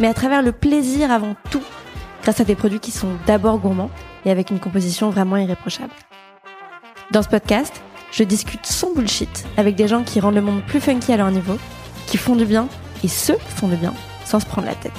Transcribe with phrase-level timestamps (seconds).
[0.00, 1.62] mais à travers le plaisir avant tout,
[2.22, 3.90] grâce à des produits qui sont d'abord gourmands
[4.24, 5.92] et avec une composition vraiment irréprochable.
[7.10, 10.80] Dans ce podcast, je discute sans bullshit avec des gens qui rendent le monde plus
[10.80, 11.58] funky à leur niveau,
[12.06, 12.68] qui font du bien
[13.02, 13.94] et ceux qui font du bien
[14.24, 14.92] sans se prendre la tête.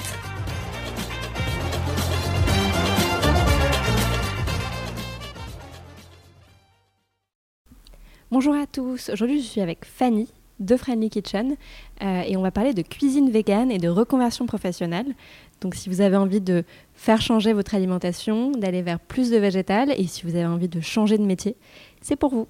[8.30, 10.28] Bonjour à tous, aujourd'hui je suis avec Fanny
[10.60, 11.56] de Friendly Kitchen
[12.02, 15.14] euh, et on va parler de cuisine végane et de reconversion professionnelle.
[15.60, 19.92] Donc si vous avez envie de faire changer votre alimentation, d'aller vers plus de végétal
[19.96, 21.56] et si vous avez envie de changer de métier,
[22.00, 22.46] c'est pour vous.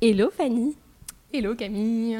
[0.00, 0.76] Hello Fanny.
[1.32, 2.18] Hello Camille.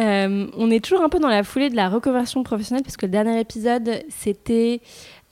[0.00, 3.08] Euh, on est toujours un peu dans la foulée de la reconversion professionnelle puisque le
[3.08, 4.80] dernier épisode c'était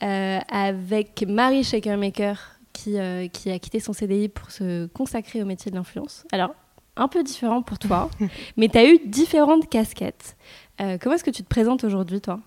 [0.02, 2.96] euh, avec Marie Shakermaker qui,
[3.32, 6.26] qui a quitté son CDI pour se consacrer au métier de l'influence.
[6.30, 6.54] Alors
[6.96, 8.10] un peu différent pour toi,
[8.56, 10.36] mais tu as eu différentes casquettes.
[10.80, 12.40] Euh, comment est-ce que tu te présentes aujourd'hui, toi?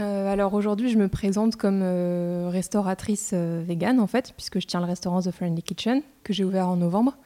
[0.00, 4.80] Euh, alors aujourd'hui, je me présente comme euh, restauratrice végane en fait, puisque je tiens
[4.80, 7.16] le restaurant The Friendly Kitchen que j'ai ouvert en novembre.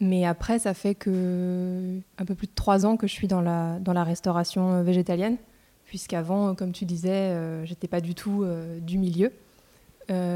[0.00, 3.40] Mais après, ça fait que un peu plus de trois ans que je suis dans
[3.40, 5.36] la, dans la restauration végétalienne,
[5.84, 8.44] puisqu'avant, comme tu disais, j'étais pas du tout
[8.80, 9.30] du milieu.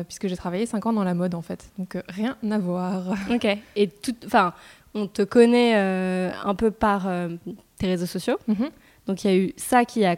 [0.07, 3.17] puisque j'ai travaillé cinq ans dans la mode en fait, donc rien à voir.
[3.29, 3.49] Ok.
[3.75, 4.55] Et tout, enfin,
[4.97, 7.29] on te connaît euh, un peu par euh,
[7.79, 8.39] tes réseaux sociaux.
[8.49, 8.71] Mhm.
[9.07, 10.17] Donc il y a eu ça qui a,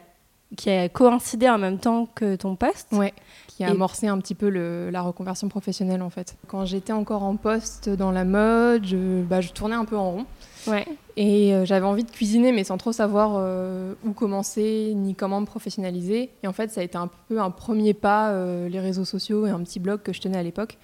[0.56, 2.92] qui a coïncidé en même temps que ton poste.
[2.92, 3.12] Ouais,
[3.48, 6.36] qui a amorcé un petit peu la reconversion professionnelle en fait.
[6.46, 10.12] Quand j'étais encore en poste dans la mode, je, bah, je tournais un peu en
[10.12, 10.26] rond.
[10.68, 10.86] Ouais.
[11.16, 13.44] Et euh, j'avais envie de cuisiner, mais sans trop savoir
[14.04, 16.30] où commencer ni comment me professionnaliser.
[16.42, 18.32] Et en fait, ça a été un peu un premier pas,
[18.68, 20.78] les réseaux sociaux et un petit blog que je tenais à l'époque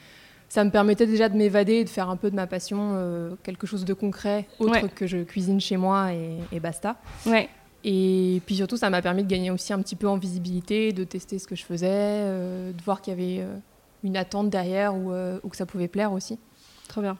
[0.49, 3.35] ça me permettait déjà de m'évader et de faire un peu de ma passion euh,
[3.43, 6.97] quelque chose de concret, autre que je cuisine chez moi et, basta.
[7.27, 7.49] Ouais.
[7.83, 11.05] Et puis surtout, ça m'a permis de gagner aussi un petit peu en visibilité, de
[11.05, 13.57] tester ce que je faisais, euh, de voir qu'il y avait euh,
[14.05, 15.11] une attente derrière ou,
[15.49, 16.39] que ça pouvait plaire aussi.
[16.89, 17.17] Trop bien.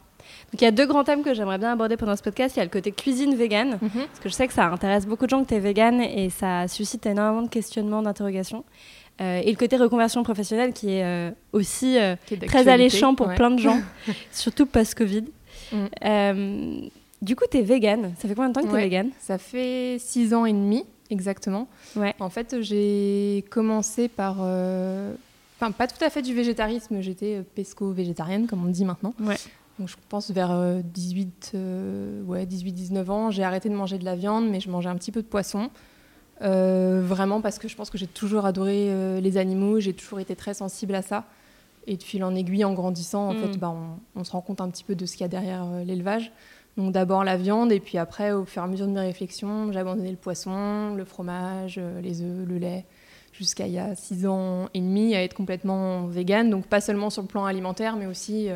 [0.51, 2.55] Donc il y a deux grands thèmes que j'aimerais bien aborder pendant ce podcast.
[2.55, 3.89] Il y a le côté cuisine végane, mhm.
[4.07, 6.29] parce que je sais que ça intéresse beaucoup de gens que tu es végane et
[6.29, 8.63] ça suscite énormément de questionnements, d'interrogations.
[9.21, 12.15] Euh, et le côté reconversion professionnelle qui est euh, aussi euh,
[12.47, 13.79] très alléchant pour plein de gens,
[14.31, 15.25] surtout post-Covid.
[15.71, 16.89] Mm.
[17.21, 18.13] du coup, tu es vegan.
[18.19, 20.85] Ça fait combien de temps que tu es vegan Ça fait six ans et demi,
[21.09, 21.67] exactement.
[21.95, 22.13] Ouais.
[22.19, 24.39] En fait, j'ai commencé par.
[24.41, 29.13] Enfin, pas tout à fait du végétarisme, j'étais pesco-végétarienne, comme on dit maintenant.
[29.21, 29.37] Ouais.
[29.79, 30.53] Donc, je pense vers
[30.83, 31.53] 18,
[32.25, 35.13] ouais, 18-19 ans, j'ai arrêté de manger de la viande, mais je mangeais un petit
[35.13, 35.69] peu de poisson.
[36.41, 40.19] Euh, vraiment parce que je pense que j'ai toujours adoré euh, les animaux, j'ai toujours
[40.19, 41.25] été très sensible à ça.
[41.87, 43.57] Et de fil en aiguille, en grandissant, en fait, mm.
[43.57, 43.75] bah,
[44.15, 46.31] on, se rend compte un petit peu de ce qu'il y a derrière euh, l'élevage.
[46.77, 49.71] Donc d'abord la viande, et puis après, au fur et à mesure de mes réflexions,
[49.71, 52.83] j'ai abandonné le poisson, le fromage, les œufs, le lait,
[53.31, 56.49] jusqu'à il y a six ans et demi, à être complètement végane.
[56.49, 58.49] Donc pas seulement sur le plan alimentaire, mais aussi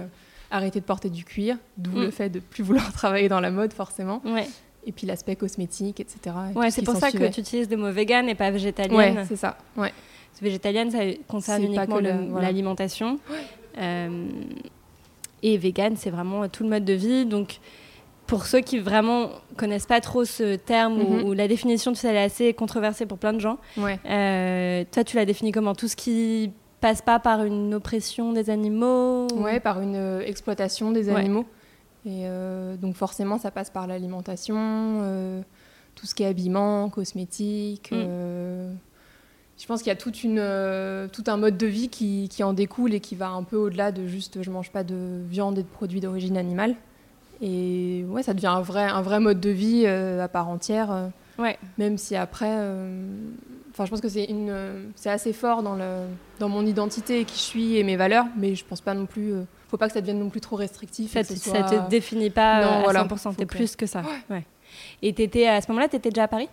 [0.51, 2.01] arrêter de porter du cuir, d'où mm.
[2.01, 4.22] le fait de plus vouloir travailler dans la mode, forcément.
[4.25, 4.50] Ouais
[4.85, 6.35] et puis l'aspect cosmétique, etc.
[6.56, 9.17] ouais, c'est pour ça que tu utilises le mot vegan et pas végétalienne.
[9.17, 9.57] Ouais, c'est ça.
[9.78, 9.94] Ouais.
[10.41, 13.19] Végétalienne, ça concerne uniquement l'alimentation.
[13.78, 14.28] Euh,
[15.41, 17.25] et vegan, c'est vraiment tout le mode de vie.
[17.25, 17.59] Donc,
[18.28, 21.34] pour ceux qui vraiment connaissent pas trop ce terme ou, mhm.
[21.34, 23.57] la définition, tu sais, elle est assez controversée pour plein de gens.
[23.78, 23.97] Ouais.
[24.06, 25.75] Euh, toi, tu la définis comment?
[25.75, 26.51] Tout ce qui
[26.81, 31.46] passe pas par une oppression des animaux Ouais, par une euh, exploitation des animaux.
[32.05, 35.41] Et euh, donc forcément, ça passe par l'alimentation, euh,
[35.95, 37.91] tout ce qui est habillement, cosmétique.
[37.91, 37.95] Mm.
[37.97, 38.73] Euh,
[39.57, 40.41] je pense qu'il y a toute une,
[41.11, 43.91] tout un mode de vie qui, qui, en découle et qui va un peu au-delà
[43.91, 46.75] de juste je mange pas de viande et de produits d'origine animale.
[47.41, 51.11] Et ouais, ça devient un vrai, un vrai mode de vie à part entière.
[51.37, 51.59] Ouais.
[51.78, 52.53] Même si après,
[53.72, 54.53] enfin, je pense que c'est une,
[54.95, 56.05] c'est assez fort dans le,
[56.40, 59.34] dans mon identité, qui je suis et mes valeurs, mais je pense pas non plus
[59.69, 61.11] faut pas que ça devienne non plus trop restrictif.
[61.11, 64.01] Ça, ne te définit pas non, à 100%, tu es plus que ça.
[64.29, 64.43] Ouais.
[65.01, 66.49] Et étais, à ce moment-là, tu étais déjà à Paris?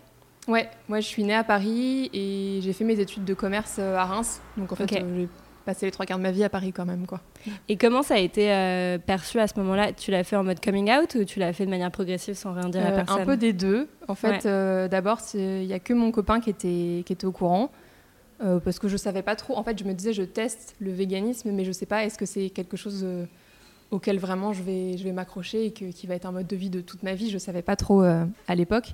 [0.47, 3.97] Ouais, moi je suis née à Paris et j'ai fait mes études de commerce euh,
[3.97, 4.41] à Reims.
[4.55, 5.29] Donc en fait, euh, j'ai
[5.65, 7.05] passé les trois quarts de ma vie à Paris quand même.
[7.05, 7.19] Quoi.
[7.67, 9.91] Et comment ça a été euh, perçu à ce moment-là?
[9.91, 12.53] Tu l'as fait en mode coming out ou tu l'as fait de manière progressive sans
[12.53, 13.89] rien dire à personne Un peu des deux.
[14.07, 14.47] En fait,
[14.89, 17.69] d'abord, il n'y a que mon copain qui était, qui était au courant.
[18.39, 19.57] Parce que je savais pas trop.
[19.57, 22.25] En fait, je me disais, je teste le véganisme, mais je sais pas, est-ce que
[22.25, 23.05] c'est quelque chose
[23.89, 26.69] auquel vraiment je vais, je vais m'accrocher et qui va être un mode de vie
[26.69, 27.29] de toute ma vie?
[27.29, 28.93] Je savais pas trop à l'époque.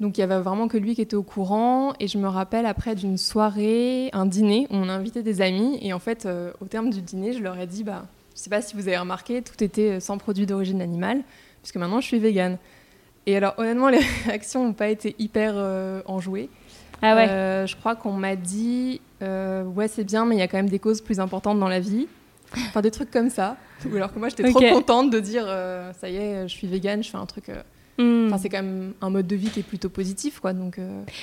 [0.00, 1.92] Donc il y avait vraiment que lui qui était au courant.
[2.00, 5.78] Et je me rappelle après d'une soirée, un dîner, on a invité des amis.
[5.82, 6.26] Et en fait,
[6.60, 8.96] au terme du dîner, je leur ai dit, bah, je sais pas si vous avez
[8.96, 11.22] remarqué, tout était sans produit d'origine animale,
[11.62, 12.56] puisque maintenant je suis végane.
[13.26, 16.48] Et alors, honnêtement, les réactions n'ont pas été hyper euh, enjouées.
[17.02, 17.28] Ah ouais.
[17.28, 20.58] Euh, je crois qu'on m'a dit euh, ouais c'est bien, mais il y a quand
[20.58, 22.08] même des causes plus importantes dans la vie.
[22.52, 23.56] Enfin des trucs comme ça.
[23.90, 25.44] Ou alors que moi j'étais trop contente de dire
[25.98, 27.50] ça y est, je suis végane, je fais un truc.
[27.98, 28.26] Hmm.
[28.26, 30.52] Enfin, c'est quand même un mode de vie qui est plutôt positif, quoi.
[30.52, 30.78] Donc.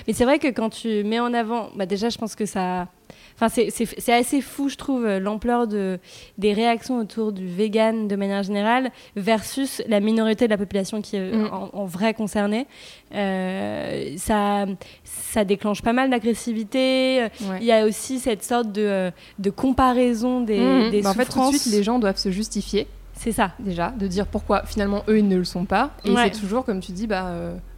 [0.07, 2.87] Mais c'est vrai que quand tu mets en avant, bah déjà je pense que ça
[3.39, 5.99] Enfin, c'est assez fou, je trouve, euh, l'ampleur de,
[6.39, 11.17] des réactions autour du vegan de manière générale versus la minorité de la population qui
[11.17, 11.49] est mm.
[11.51, 12.65] en, vrai concernée.
[13.13, 14.65] Euh, ça,
[15.03, 17.27] ça déclenche pas mal d'agressivité.
[17.59, 20.89] Il y a aussi cette sorte de, euh, de comparaison des, mm.
[20.89, 22.87] des bah, En fait, tout de suite, les gens doivent se justifier.
[23.13, 23.51] C'est ça.
[23.59, 25.91] Déjà, de dire pourquoi finalement eux, ils ne le sont pas.
[26.05, 27.31] Et c'est toujours, comme tu dis, bah,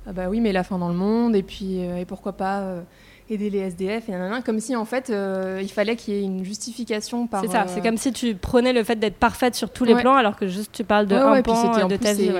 [0.07, 2.81] ah bah oui, mais la fin dans le monde, et puis et pourquoi pas
[3.30, 6.24] aider les SDF et nanana, comme si en fait euh, il fallait qu'il y ait
[6.24, 7.42] une justification par.
[7.42, 9.96] C'est ça, c'est euh, comme si tu prenais le fait d'être parfaite sur tous les
[9.96, 12.31] plans alors que juste tu parles de un ouais, pan de ta vie.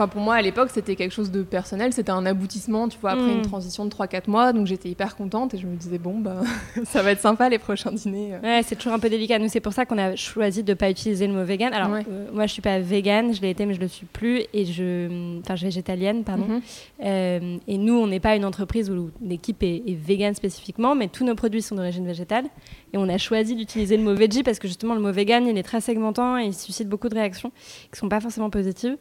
[0.00, 1.92] Enfin, pour moi, à l'époque, c'était quelque chose de personnel.
[1.92, 3.48] C'était un aboutissement, tu vois, après une mm.
[3.48, 4.54] transition de 3-4 mois.
[4.54, 6.40] Donc, j'étais hyper contente et je me disais, bon, bah,
[6.84, 8.38] ça va être sympa les prochains dîners.
[8.42, 9.38] Ouais, c'est toujours un peu délicat.
[9.38, 11.74] Nous, c'est pour ça qu'on a choisi de ne pas utiliser le mot vegan.
[11.74, 14.42] Alors, euh, moi, je suis pas vegan, je l'ai été, mais je le suis plus.
[14.54, 15.38] Et je.
[15.40, 16.46] Enfin, je suis végétalienne, pardon.
[16.46, 16.60] Mhm.
[17.04, 21.08] Euh, et nous, on n'est pas une entreprise où l'équipe est, est vegan spécifiquement, mais
[21.08, 22.46] tous nos produits sont d'origine végétale.
[22.94, 25.58] Et on a choisi d'utiliser le mot veggie parce que justement, le mot vegan, il
[25.58, 28.96] est très segmentant et il suscite beaucoup de réactions qui ne sont pas forcément positives.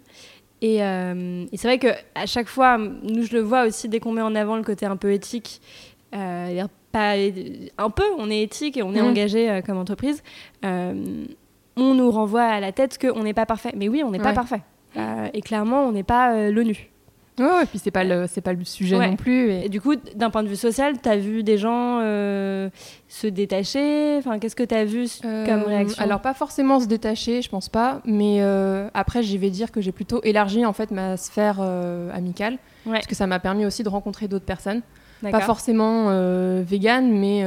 [0.64, 4.22] Euh, et, c'est vrai qu'à chaque fois, nous je le vois aussi dès qu'on met
[4.22, 5.62] en avant le côté un peu éthique,
[6.14, 7.14] euh, pas,
[7.78, 9.06] un peu, on est éthique et on est mmh.
[9.06, 10.24] engagé euh, comme entreprise,
[10.64, 13.72] on nous renvoie à la tête qu'on n'est pas parfait.
[13.76, 14.62] Mais oui, on n'est pas parfait.
[15.34, 16.90] et clairement, on n'est pas l'ONU.
[17.40, 19.52] Ouais, et puis c'est pas le c'est pas le sujet non plus.
[19.52, 19.70] Et...
[19.70, 22.70] du coup, d'un point de vue social, tu as vu des gens euh,
[23.08, 24.18] se détacher?
[24.18, 26.04] Enfin, qu'est-ce que tu as vu euh, comme réaction?
[26.04, 29.82] Alors pas forcément se détacher, je pense pas, mais euh, après, j'y vais dire que
[29.82, 31.62] j'ai plutôt élargi en fait ma sphère
[32.14, 34.82] amicale, parce que ça m'a permis aussi de rencontrer d'autres personnes,
[35.22, 36.10] pas forcément
[36.62, 37.44] vegan, mais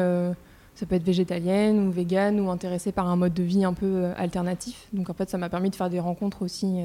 [0.75, 4.07] ça peut être végétalienne ou végane ou intéressée par un mode de vie un peu
[4.17, 4.89] alternatif.
[4.93, 6.83] Donc en fait, ça m'a permis de faire des rencontres aussi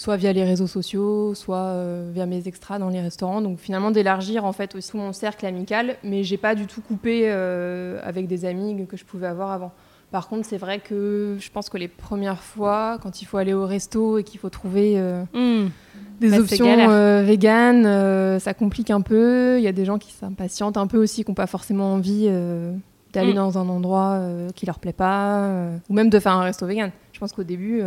[0.00, 3.42] soit via les réseaux sociaux, soit euh, via mes extras dans les restaurants.
[3.42, 7.24] Donc finalement d'élargir en fait aussi mon cercle amical, mais j'ai pas du tout coupé
[7.24, 9.72] euh, avec des amis que je pouvais avoir avant.
[10.10, 13.52] Par contre, c'est vrai que je pense que les premières fois, quand il faut aller
[13.52, 15.68] au resto et qu'il faut trouver euh, hmm.
[16.18, 19.58] des bah, options véganes, ça complique un peu.
[19.58, 22.24] Il y a des gens qui s'impatientent un peu aussi, qui n'ont pas forcément envie
[23.12, 23.36] d'aller hmm.
[23.36, 24.18] dans un endroit
[24.54, 25.46] qui leur plaît pas,
[25.90, 26.90] ou même de faire un resto vegan.
[27.12, 27.82] Je pense qu'au début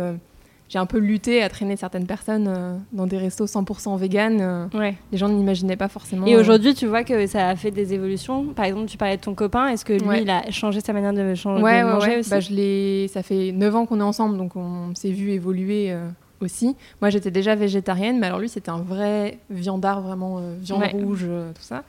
[0.74, 4.38] j'ai un peu lutté à traîner certaines personnes euh, dans des restos 100% vegan.
[4.40, 4.96] Euh, ouais.
[5.12, 6.26] Les gens n'imaginaient pas forcément.
[6.26, 8.46] Et aujourd'hui, tu vois que ça a fait des évolutions.
[8.46, 9.68] Par exemple, tu parlais de ton copain.
[9.68, 12.40] Est-ce que lui, il a changé sa manière de, changer, ouais, de manger aussi bah,
[12.40, 16.08] je Ça fait 9 ans qu'on est ensemble, donc on s'est vu évoluer euh,
[16.40, 16.74] aussi.
[17.00, 21.62] Moi, j'étais déjà végétarienne, mais alors lui, c'était un vrai viandard, vraiment viande rouge, tout
[21.62, 21.84] ça.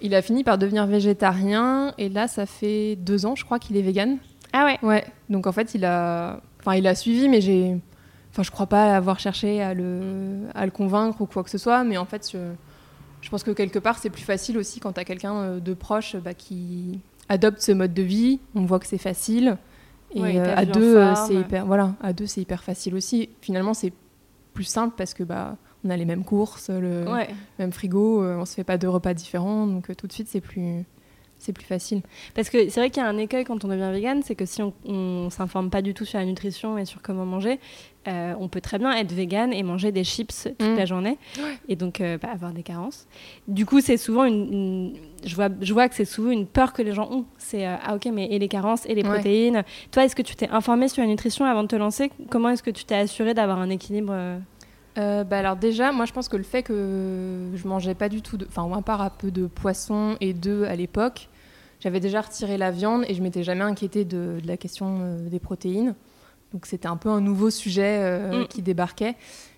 [0.00, 3.76] Il a fini par devenir végétarien, et là, ça fait deux ans, je crois, qu'il
[3.76, 4.16] est vegan.
[4.52, 5.04] Ah ouais Ouais.
[5.30, 7.76] Donc en fait, il a, enfin, il a suivi, mais j'ai
[8.36, 11.56] Enfin, je crois pas avoir cherché à le, à le convaincre ou quoi que ce
[11.56, 12.52] soit, mais en fait, je,
[13.22, 15.72] je pense que quelque part, c'est plus facile aussi quand tu as quelqu'un euh, de
[15.72, 17.00] proche bah, qui
[17.30, 18.38] adopte ce mode de vie.
[18.54, 19.56] On voit que c'est facile.
[20.14, 23.30] Et euh, à deux, euh, c'est hyper, voilà, à deux, c'est hyper facile aussi.
[23.40, 23.94] Finalement, c'est
[24.52, 27.06] plus simple parce que bah, on a les mêmes courses, le
[27.58, 30.84] même frigo, on se fait pas deux repas différents, donc tout de suite, c'est plus,
[31.38, 32.02] c'est plus facile.
[32.34, 34.46] Parce que c'est vrai qu'il y a un écueil quand on devient vegan, c'est que
[34.46, 37.60] si on, ne s'informe pas du tout sur la nutrition et sur comment manger,
[38.08, 40.76] euh, on peut très bien être vegan et manger des chips toute mm.
[40.76, 41.18] la journée
[41.68, 43.06] et donc euh, bah, avoir des carences.
[43.48, 46.82] Du coup, c'est souvent une, je vois, je vois que c'est souvent une peur que
[46.82, 47.24] les gens ont.
[47.38, 49.64] C'est euh, ah ok, mais et les carences et les protéines?
[49.90, 52.10] Toi, est-ce que tu t'es informé sur la nutrition avant de te lancer?
[52.30, 54.38] Comment est-ce que tu t'es assuré d'avoir un équilibre
[54.96, 58.38] bah alors déjà, moi je pense que le fait que je mangeais pas du tout,
[58.48, 61.28] enfin à part un peu de poisson et d'œufs à l'époque,
[61.80, 65.94] j'avais déjà retiré la viande et je m'étais jamais inquiétée de, la question des protéines.
[66.52, 68.46] Donc c'était un peu un nouveau sujet euh, mm.
[68.48, 69.14] qui débarquait.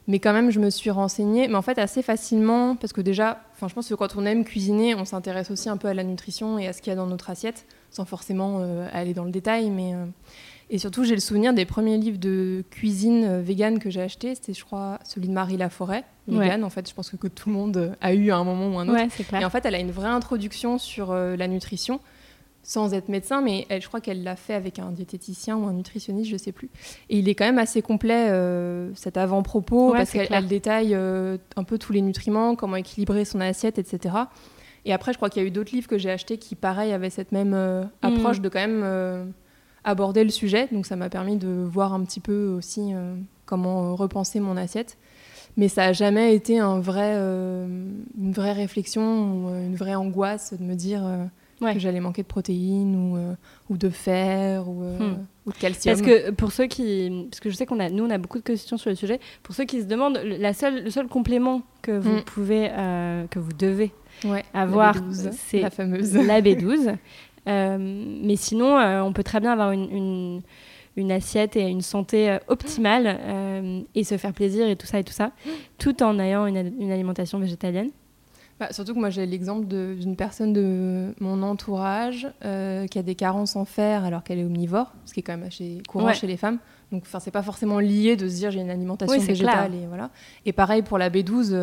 [0.08, 3.42] Mais quand même, je me suis renseignée, mais en fait assez facilement, parce que déjà,
[3.60, 6.58] je pense que quand on aime cuisiner, on s'intéresse aussi un peu à la nutrition
[6.58, 9.30] et à ce qu'il y a dans notre assiette, sans forcément euh, aller dans le
[9.30, 9.70] détail.
[9.70, 10.06] Mais, euh,
[10.70, 14.34] Et surtout, j'ai le souvenir des premiers livres de cuisine végane que j'ai achetés.
[14.34, 16.62] C'était, je crois, celui de Marie Laforêt, végane.
[16.62, 18.78] En fait, je pense que, que, tout le monde a eu à un moment ou
[18.78, 19.34] un autre.
[19.40, 22.00] Et en fait, elle a une vraie introduction sur la nutrition
[22.68, 25.72] sans être médecin, mais elle, je crois qu'elle l'a fait avec un diététicien ou un
[25.72, 26.68] nutritionniste, je sais plus.
[27.08, 31.38] Et il est quand même assez complet euh, cet avant-propos Ouais, parce qu'elle détaille euh,
[31.56, 34.14] un peu tous les nutriments, comment équilibrer son assiette, etc.
[34.84, 36.92] Et après, je crois qu'il y a eu d'autres livres que j'ai achetés qui, pareil,
[36.92, 39.24] avaient cette même euh, approche de quand même euh,
[39.88, 40.68] aborder le sujet.
[40.72, 43.14] Donc ça m'a permis de voir un petit peu aussi euh,
[43.46, 44.96] comment euh, repenser mon assiette.
[45.56, 47.66] Mais ça n'a jamais été un vrai, euh,
[48.18, 51.02] une vraie réflexion ou une vraie angoisse de me dire
[51.60, 51.74] Ouais.
[51.74, 53.18] que j'allais manquer de protéines ou,
[53.68, 55.16] ou de fer ou, Hmm.
[55.44, 55.92] ou de calcium.
[55.96, 58.38] Parce que pour ceux qui, parce que je sais qu'on a, nous on a beaucoup
[58.38, 59.18] de questions sur le sujet.
[59.42, 62.22] Pour ceux qui se demandent, le- la seule, le seul complément que vous Mm.
[62.22, 62.70] pouvez,
[63.30, 63.90] que vous devez
[64.24, 66.14] ouais, avoir, la B12, c'est la fameuse.
[66.14, 66.94] la B12.
[67.48, 70.42] Euh, mais sinon, euh, on peut très bien avoir une, une,
[70.96, 74.98] une assiette et une santé euh, optimale euh, et se faire plaisir et tout ça
[75.00, 75.32] et tout ça,
[75.78, 77.90] tout en ayant une, une alimentation végétalienne.
[78.60, 83.14] Bah, surtout que moi j'ai l'exemple d'une personne de mon entourage euh, qui a des
[83.14, 86.14] carences en fer alors qu'elle est omnivore, ce qui est quand même assez courant Ouais.
[86.14, 86.58] chez les femmes.
[86.90, 89.82] Donc enfin c'est pas forcément lié de se dire j'ai une alimentation Oui, végétale clair.
[89.84, 90.10] et voilà.
[90.44, 91.54] Et pareil pour la B12.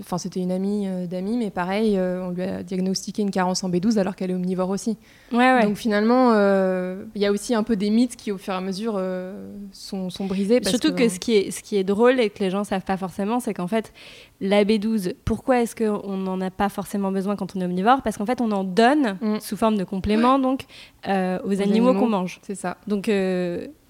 [0.00, 3.62] Enfin, c'était une amie euh, d'amis, mais pareil, euh, on lui a diagnostiqué une carence
[3.62, 4.96] en B12 alors qu'elle est omnivore aussi.
[5.32, 5.64] Ouais, ouais.
[5.64, 8.56] Donc finalement, euh, il y a aussi un peu des mythes qui, au fur et
[8.56, 10.60] à mesure, euh, sont, sont brisés.
[10.60, 12.84] parce Surtout que, ce, qui est, ce qui est drôle et que les gens savent
[12.84, 13.92] pas forcément, c'est qu'en fait,
[14.40, 18.02] la B12, pourquoi est-ce qu'on n'en a pas forcément besoin quand on est omnivore?
[18.02, 19.40] Parce qu'en fait, on en donne Mm.
[19.40, 20.64] sous forme de complément donc
[21.06, 21.94] aux, animaux, animaux.
[21.94, 22.40] qu'on mange.
[22.42, 22.76] C'est ça.
[22.86, 23.08] Donc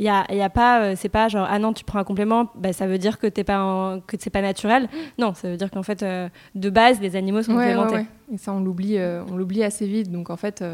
[0.02, 2.04] il y a, y a pas, euh, c'est pas genre ah non tu prends un
[2.04, 4.88] complément, bah, ça veut dire que t'es pas en- que c'est pas naturel.
[5.16, 8.06] Non, ça veut dire qu'en fait euh, de base les animaux sont Ouais, ouais, complémentaires.
[8.30, 8.34] ouais.
[8.34, 10.10] Et ça, on l'oublie, euh, on l'oublie assez vite.
[10.10, 10.64] Donc en fait,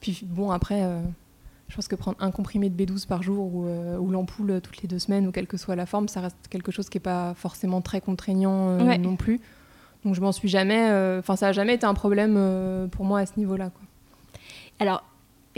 [0.00, 0.80] puis bon après,
[1.68, 4.80] je pense que prendre un comprimé de B12 par jour ou, euh, ou l'ampoule toutes
[4.80, 7.02] les deux semaines ou quelle que soit la forme, ça reste quelque chose qui est
[7.02, 8.96] pas forcément très contraignant euh, Ouais.
[8.98, 9.40] non plus.
[10.06, 13.18] Donc je m'en suis jamais, euh, enfin ça a jamais été un problème pour moi
[13.20, 13.68] à ce niveau-là.
[13.70, 13.82] quoi.
[14.78, 15.02] Alors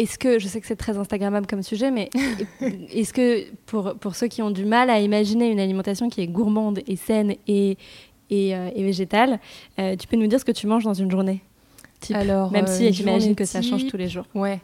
[0.03, 2.11] est-ce que je sais que c'est très instagrammable comme sujet, mais
[2.61, 6.27] est-ce que pour pour ceux qui ont du mal à imaginer une alimentation qui est
[6.27, 7.77] gourmande et saine et
[8.33, 9.41] et, euh, et végétale,
[9.81, 11.43] euh, tu peux nous dire ce que tu manges dans une journée
[11.99, 14.25] type Alors, Même euh, si une j'imagine que ça change tous les jours.
[14.37, 14.61] Ouais,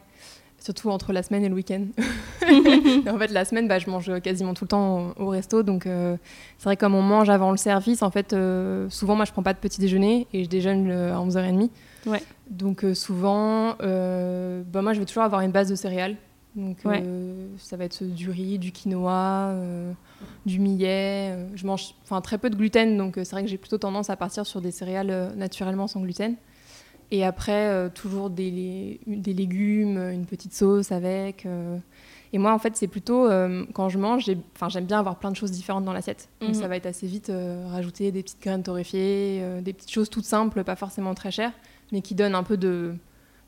[0.59, 1.85] surtout entre la semaine et le week-end.
[3.09, 5.63] en fait, la semaine, bah, je mange quasiment tout le temps au, au resto.
[5.63, 6.17] Donc, euh,
[6.57, 9.31] c'est vrai que comme on mange avant le service, en fait, euh, souvent, moi, je
[9.31, 11.69] prends pas de petit déjeuner et je déjeune euh, à 11h30.
[12.07, 12.21] Ouais.
[12.49, 16.15] Donc, euh, souvent, euh, bah, moi, je vais toujours avoir une base de céréales.
[16.55, 17.03] Donc, Ouais.
[17.05, 19.53] euh, ça va être du riz, du quinoa,
[20.45, 21.35] du millet.
[21.55, 24.45] je mange très peu de gluten, donc c'est vrai que j'ai plutôt tendance à partir
[24.45, 26.35] sur des céréales naturellement sans gluten.
[27.11, 31.45] Et après, toujours des, lé- des légumes, une petite sauce avec.
[32.33, 35.35] Et moi, en fait, c'est plutôt euh, quand je mange, j'aime bien avoir plein de
[35.37, 36.27] choses différentes dans l'assiette.
[36.41, 36.55] Donc Mhm.
[36.55, 40.09] ça va être assez vite euh, rajouter des petites graines torréfiées, euh, des petites choses
[40.09, 41.53] toutes simples, pas forcément très chères,
[41.91, 42.95] mais qui donnent un peu de,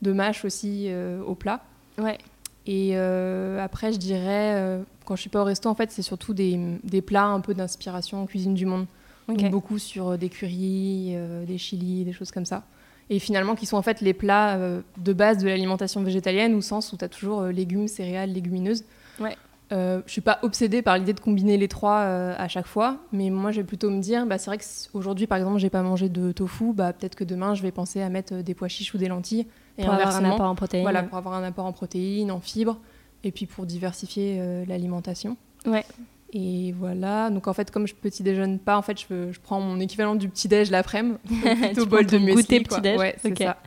[0.02, 1.64] de mâche aussi euh, au plat.
[1.98, 2.18] Ouais.
[2.66, 6.02] Et euh, après, je dirais, euh, quand je suis pas au resto, en fait, c'est
[6.02, 8.86] surtout des, des plats un peu d'inspiration cuisine du monde.
[9.28, 9.38] Ok.
[9.38, 11.16] Donc beaucoup sur des currys,
[11.46, 12.64] des chilis, des choses comme ça.
[13.12, 14.58] Et finalement, qui sont en fait les plats
[14.98, 18.86] de base de l'alimentation végétalienne, au sens où tu as toujours légumes, céréales, légumineuses.
[19.20, 19.36] Ouais.
[19.72, 22.98] Euh, je suis pas obsédée par l'idée de combiner les trois euh, à chaque fois,
[23.12, 25.60] mais moi, je vais plutôt me dire, bah, c'est vrai que si- aujourd'hui, par exemple,
[25.60, 28.42] j'ai pas mangé de tofu, bah, peut-être que demain, je vais penser à mettre euh,
[28.42, 29.46] des pois chiches ou des lentilles.
[29.78, 30.82] Et pour avoir un apport en protéines.
[30.82, 32.80] voilà, pour avoir un apport en protéines, en fibres,
[33.24, 35.38] et puis pour diversifier euh, l'alimentation.
[35.68, 35.86] Ouais.
[36.34, 39.60] Et voilà, donc en fait, comme je petit déjeune pas, en fait, je, je prends
[39.62, 41.18] mon équivalent du petit déj l'après-midi,
[41.62, 42.36] plutôt bol de muesli.
[42.36, 42.78] goûter quoi.
[42.78, 43.58] petit-déj Ouais, c'est ça.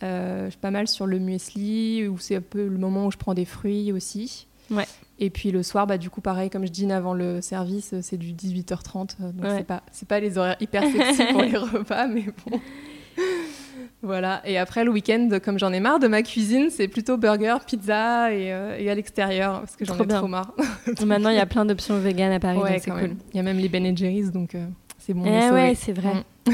[0.00, 3.16] Je suis pas mal sur le muesli, où c'est un peu le moment où je
[3.16, 4.46] prends des fruits aussi.
[4.70, 4.86] Ouais.
[5.20, 8.00] Et puis le soir, bah, du coup, pareil, comme je dîne avant le service, euh,
[8.02, 9.16] c'est du 18h30.
[9.20, 9.58] euh, Donc Ouais.
[9.58, 12.60] c'est pas, pas les horaires hyper sexy pour les repas, mais bon.
[14.02, 14.42] Voilà.
[14.44, 18.30] Et après, le week-end, comme j'en ai marre de ma cuisine, c'est plutôt burger, pizza
[18.34, 20.18] et, euh, et à l'extérieur, parce que j'en ai bien.
[20.18, 20.52] trop marre.
[21.06, 23.16] Maintenant, il y a plein d'options véganes à Paris, Ouais, c'est cool.
[23.32, 24.66] Il y a même les Ben Jerry's, donc euh,
[24.98, 25.24] c'est bon.
[25.24, 26.12] Eh ouais, c'est vrai.
[26.46, 26.50] Mm.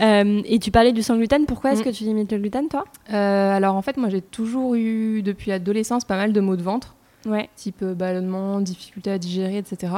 [0.00, 1.46] Euh, et tu parlais du sans gluten.
[1.46, 1.84] Pourquoi est-ce Mm.
[1.84, 2.84] que tu limites le gluten, toi?
[3.12, 6.62] Euh, alors en fait, moi j'ai toujours eu depuis l'adolescence pas mal de maux de
[6.62, 7.48] ventre, Ouais.
[7.56, 9.92] type euh, ballonnement, difficulté à digérer, etc.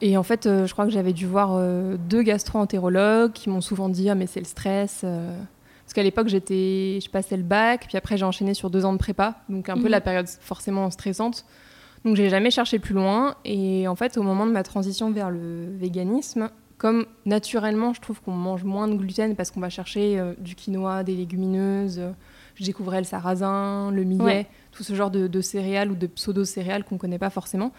[0.00, 3.60] Et en fait, euh, je crois que j'avais dû voir euh, deux gastro-entérologues qui m'ont
[3.60, 5.02] souvent dit ah mais c'est le stress.
[5.04, 5.36] euh.
[5.84, 8.92] Parce qu'à l'époque j'étais, je passais le bac, puis après j'ai enchaîné sur deux ans
[8.92, 9.88] de prépa, donc un peu Mhm.
[9.88, 11.44] la période forcément stressante.
[12.04, 13.36] Donc j'ai jamais cherché plus loin.
[13.44, 18.20] Et en fait, au moment de ma transition vers le véganisme, comme naturellement, je trouve
[18.20, 22.00] qu'on mange moins de gluten parce qu'on va chercher du quinoa, des légumineuses.
[22.56, 24.46] Je découvrais le sarrasin, le millet, Ouais.
[24.72, 27.72] tout ce genre de, de céréales ou de pseudo-céréales qu'on connaît pas forcément.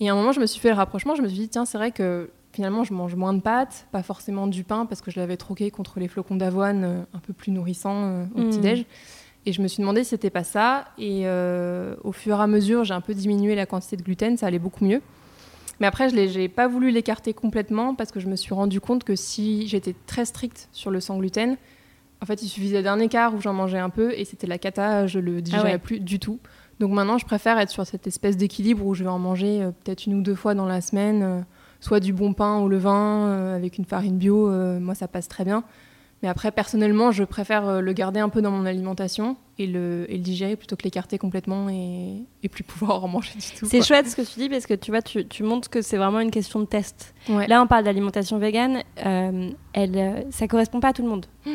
[0.00, 1.14] Et à un moment, je me suis fait le rapprochement.
[1.14, 4.02] Je me suis dit, tiens, c'est vrai que finalement, je mange moins de pâtes, pas
[4.02, 7.32] forcément du pain parce que je l'avais troqué contre les flocons d'avoine euh, un peu
[7.32, 8.48] plus nourrissants euh, au Mhm.
[8.50, 8.86] petit-déj.
[9.46, 10.86] Et je me suis demandé si c'était pas ça.
[10.98, 14.36] Et euh, au fur et à mesure, j'ai un peu diminué la quantité de gluten,
[14.36, 15.00] ça allait beaucoup mieux.
[15.78, 19.04] Mais après, je n'ai pas voulu l'écarter complètement parce que je me suis rendu compte
[19.04, 21.56] que si j'étais très stricte sur le sans gluten,
[22.22, 25.06] en fait, il suffisait d'un écart où j'en mangeais un peu et c'était la cata,
[25.06, 26.38] je le digérais Ah plus du tout.
[26.80, 29.70] Donc maintenant, je préfère être sur cette espèce d'équilibre où je vais en manger euh,
[29.70, 31.40] peut-être une ou deux fois dans la semaine, euh,
[31.80, 35.44] soit du bon pain au levain euh, avec une farine bio, moi ça passe très
[35.44, 35.64] bien.
[36.22, 40.16] Mais après, personnellement, je préfère le garder un peu dans mon alimentation et le, et
[40.16, 43.66] le digérer plutôt que l'écarter complètement et, et plus pouvoir en manger du tout.
[43.66, 45.98] C'est chouette ce que tu dis parce que tu vois, tu, tu montres que c'est
[45.98, 47.14] vraiment une question de test.
[47.28, 47.46] Ouais.
[47.46, 48.82] Là, on parle d'alimentation végane.
[49.04, 51.26] euh, elle, ça correspond pas à tout le monde.
[51.44, 51.50] Mm.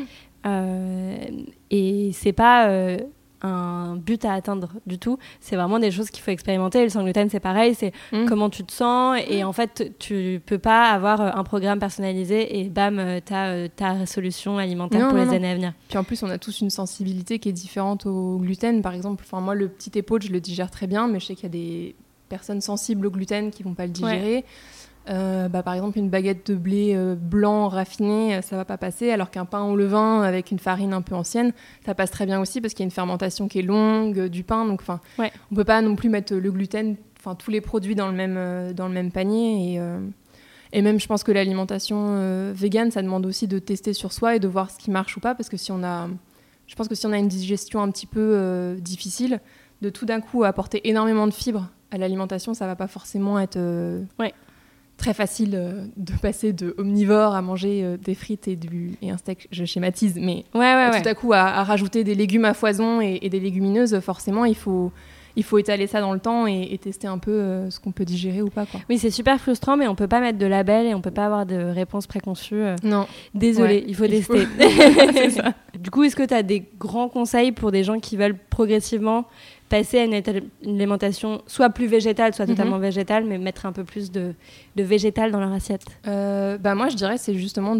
[0.46, 1.26] Euh,
[1.70, 2.98] et c'est pas euh,
[3.44, 5.18] un but à atteindre du tout.
[5.40, 6.84] C'est vraiment des choses qu'il faut expérimenter.
[6.84, 7.74] Le sans gluten, c'est pareil.
[7.76, 8.26] C'est Mm.
[8.28, 9.20] comment tu te sens.
[9.28, 13.68] Et en fait, tu peux pas avoir euh, un programme personnalisé et bam, tu as
[13.70, 15.36] ta solution alimentaire Non, pour non, les non.
[15.36, 15.74] années à venir.
[15.90, 19.24] Puis en plus, on a tous une sensibilité qui est différente au gluten, par exemple.
[19.26, 21.48] Enfin, moi, le petit épaule, je le digère très bien, mais je sais qu'il y
[21.48, 21.96] a des
[22.30, 24.46] personnes sensibles au gluten qui vont pas le digérer.
[25.10, 28.78] Euh, bah, par exemple, une baguette de blé euh, blanc raffiné, euh, ça va pas
[28.78, 31.54] passer, alors qu'un pain au levain avec une farine un peu ancienne,
[31.86, 34.30] ça passe très bien aussi parce qu'il y a une fermentation qui est longue euh,
[34.30, 34.64] du pain.
[34.66, 35.32] Donc, enfin, Ouais.
[35.52, 38.74] on peut pas non plus mettre le gluten, enfin tous les produits dans le même
[38.74, 39.76] dans le même panier.
[39.76, 39.82] Et,
[40.74, 44.40] et même, je pense que l'alimentation végane, ça demande aussi de tester sur soi et
[44.40, 46.08] de voir ce qui marche ou pas, parce que si on a,
[46.68, 49.40] je pense que si on a une digestion un petit peu difficile,
[49.82, 53.58] de tout d'un coup apporter énormément de fibres à l'alimentation, ça va pas forcément être
[54.20, 54.34] Ouais.
[55.02, 59.10] Très facile euh, de passer de omnivore à manger euh, des frites et, du, et
[59.10, 61.02] un steak, je schématise, mais Ouais, ouais, ouais.
[61.02, 64.46] tout à coup à, à rajouter des légumes à foison et, et des légumineuses, forcément,
[64.46, 64.92] il faut,
[65.36, 67.92] il faut étaler ça dans le temps et, et tester un peu euh, ce qu'on
[67.92, 68.66] peut digérer ou pas.
[68.66, 68.80] Quoi.
[68.90, 71.26] Oui, c'est super frustrant, mais on peut pas mettre de label et on peut pas
[71.26, 72.56] avoir de réponse préconçue.
[72.56, 72.76] euh.
[72.84, 73.08] Non.
[73.34, 74.46] Désolé, Ouais, il faut tester.
[75.80, 79.26] Du coup, est-ce que tu as des grands conseils pour des gens qui veulent progressivement
[79.72, 80.14] passer à une,
[80.66, 82.52] alimentation soit plus végétale, soit Mhm.
[82.52, 84.34] totalement végétale, mais mettre un peu plus de,
[84.76, 87.76] de végétal dans leur assiette Euh, bah moi, je dirais c'est justement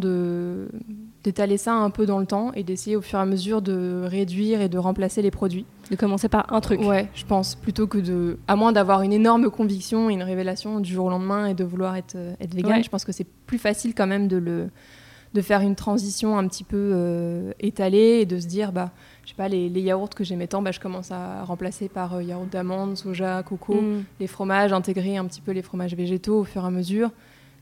[1.24, 4.04] d'étaler ça un peu dans le temps et d'essayer au fur et à mesure de
[4.06, 5.66] réduire et de remplacer les produits.
[5.92, 6.80] De commencer par un truc.
[6.82, 10.80] Ouais, je pense plutôt que de, à moins d'avoir une énorme conviction et une révélation
[10.80, 12.84] du jour au lendemain et de vouloir être euh, être vegan, Ouais.
[12.84, 14.70] je pense que c'est plus facile quand même de le
[15.34, 18.92] de faire une transition un petit peu euh, étalée et de se dire bah
[19.24, 22.16] je sais pas les, les yaourts que j'aimais tant bah je commence à remplacer par
[22.16, 24.04] euh, yaourt d'amande, soja, coco Mm.
[24.20, 27.12] les fromages, intégrer un petit peu les fromages végétaux au fur et à mesure,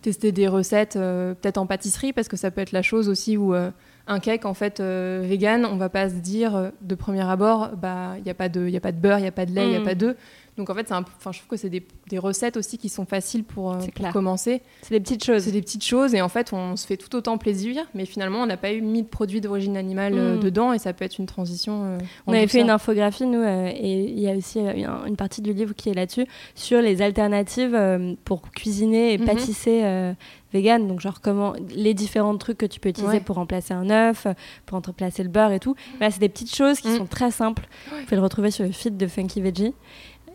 [0.01, 3.37] tester des recettes euh, peut-être en pâtisserie parce que ça peut être la chose aussi
[3.37, 8.13] où un cake en fait vegan, on va pas se dire de premier abord bah
[8.17, 9.45] il y a pas de il y a pas de beurre, il y a pas
[9.45, 9.83] de lait, il y a Mm.
[9.83, 10.15] pas d'œufs.
[10.59, 13.05] Donc en fait, un- enfin je trouve que c'est des, des recettes aussi qui sont
[13.05, 14.61] faciles pour, euh, pour commencer.
[14.81, 15.43] C'est des petites choses.
[15.43, 18.39] C'est des petites choses et en fait, on se fait tout autant plaisir, mais finalement,
[18.41, 20.39] on n'a pas eu mis de produits d'origine animale euh, Mm.
[20.41, 21.83] dedans et ça peut être une transition.
[21.85, 25.15] euh, On avait fait une infographie, nous, euh, et il y a aussi euh, une,
[25.15, 27.79] partie du livre qui est là-dessus, sur les alternatives
[28.25, 29.25] pour cuisiner et Mhm.
[29.25, 30.13] pâtisser
[30.53, 30.87] vegan.
[30.87, 33.19] Donc, genre, comment les différents trucs que tu peux utiliser Ouais.
[33.19, 34.27] pour remplacer un œuf,
[34.65, 35.75] pour remplacer le beurre et tout.
[35.99, 36.97] Voilà, c'est des petites choses qui Mhm.
[36.97, 37.67] sont très simples.
[37.91, 39.73] Vous pouvez le retrouver sur le feed de Funky Veggie.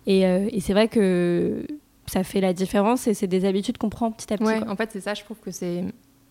[0.06, 1.66] Et, euh, et c'est vrai que
[2.06, 4.46] ça fait la différence et c'est des habitudes qu'on prend petit à petit.
[4.46, 4.70] Ouais, quoi.
[4.70, 5.84] en fait, c'est ça, je trouve que c'est.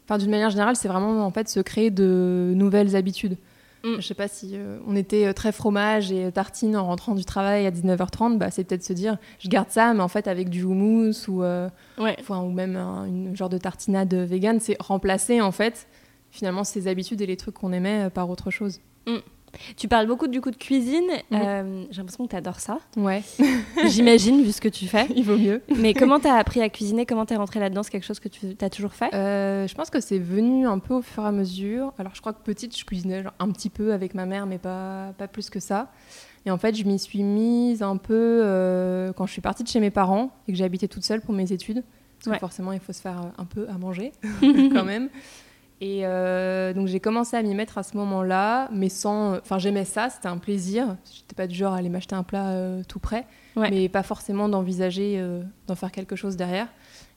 [0.05, 3.37] Enfin, d'une manière générale, c'est vraiment en fait se créer de nouvelles habitudes.
[3.85, 3.95] Mm.
[3.97, 7.25] Je sais pas si euh, on était euh, très fromage et tartine en rentrant du
[7.25, 10.49] travail à 19h30, bah, c'est peut-être se dire je garde ça, mais en fait avec
[10.49, 12.15] du houmous ou, euh, Ouais.
[12.29, 15.87] ou même un une genre de tartinade vegan, c'est remplacer en fait
[16.31, 18.79] finalement ces habitudes et les trucs qu'on aimait par autre chose.
[19.77, 21.03] Tu parles beaucoup du coup de cuisine.
[21.31, 22.79] Euh, J'ai l'impression que tu adores ça.
[22.97, 23.21] Ouais,
[23.87, 25.07] J'imagine, vu ce que tu fais.
[25.15, 25.61] il vaut mieux.
[25.77, 27.05] Mais comment t'as appris à cuisiner?
[27.05, 27.83] Comment t'es rentrée là-dedans?
[27.83, 29.13] C'est quelque chose que tu as toujours fait?
[29.13, 31.93] Euh, je pense que c'est venu un peu au fur et à mesure.
[31.99, 34.57] Alors, je crois que petite, je cuisinais genre un petit peu avec ma mère, mais
[34.57, 35.91] pas, pas plus que ça.
[36.45, 38.13] Et en fait, je m'y suis mise un peu
[38.43, 41.21] euh, quand je suis partie de chez mes parents et que j'ai habité toute seule
[41.21, 41.83] pour mes études.
[42.19, 42.33] Parce Ouais.
[42.35, 44.11] que forcément, il faut se faire un peu à manger
[44.41, 45.09] quand même.
[45.85, 49.35] Et euh, donc, j'ai commencé à m'y mettre à ce moment-là, mais sans.
[49.35, 50.95] Enfin, j'aimais ça, c'était un plaisir.
[51.13, 53.25] J'étais pas du genre à aller m'acheter un plat euh, tout prêt,
[53.57, 53.69] Ouais.
[53.69, 56.67] mais pas forcément d'envisager euh, d'en faire quelque chose derrière.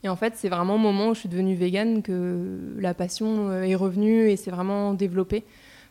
[0.02, 3.50] Et en fait, c'est vraiment au moment où je suis devenue végane que la passion
[3.50, 5.44] euh, est revenue et s'est vraiment développée.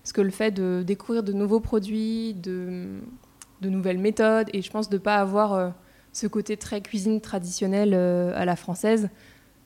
[0.04, 2.88] Parce que le fait de découvrir de nouveaux produits, de,
[3.62, 5.70] de nouvelles méthodes, et je pense de ne pas avoir euh,
[6.12, 9.10] ce côté très cuisine traditionnelle euh, à la française,